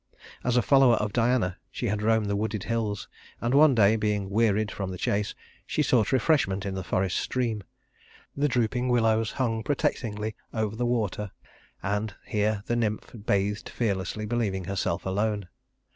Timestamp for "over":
10.55-10.75